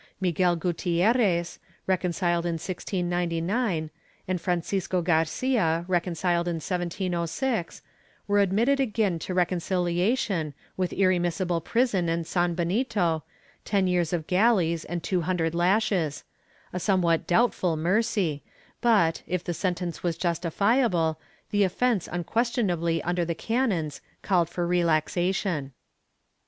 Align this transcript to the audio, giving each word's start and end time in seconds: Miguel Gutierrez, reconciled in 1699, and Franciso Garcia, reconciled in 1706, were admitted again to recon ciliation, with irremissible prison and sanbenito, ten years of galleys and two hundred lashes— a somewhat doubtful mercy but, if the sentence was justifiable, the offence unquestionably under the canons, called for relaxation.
Miguel 0.19 0.55
Gutierrez, 0.55 1.59
reconciled 1.85 2.43
in 2.43 2.53
1699, 2.53 3.91
and 4.27 4.41
Franciso 4.41 4.99
Garcia, 5.03 5.85
reconciled 5.87 6.47
in 6.47 6.55
1706, 6.55 7.83
were 8.25 8.39
admitted 8.39 8.79
again 8.79 9.19
to 9.19 9.35
recon 9.35 9.59
ciliation, 9.59 10.53
with 10.75 10.89
irremissible 10.91 11.61
prison 11.63 12.09
and 12.09 12.25
sanbenito, 12.25 13.21
ten 13.63 13.85
years 13.85 14.11
of 14.11 14.25
galleys 14.25 14.85
and 14.85 15.03
two 15.03 15.21
hundred 15.21 15.53
lashes— 15.53 16.23
a 16.73 16.79
somewhat 16.79 17.27
doubtful 17.27 17.77
mercy 17.77 18.41
but, 18.81 19.21
if 19.27 19.43
the 19.43 19.53
sentence 19.53 20.01
was 20.01 20.17
justifiable, 20.17 21.19
the 21.51 21.63
offence 21.63 22.09
unquestionably 22.11 23.03
under 23.03 23.23
the 23.23 23.35
canons, 23.35 24.01
called 24.23 24.49
for 24.49 24.65
relaxation. 24.65 25.73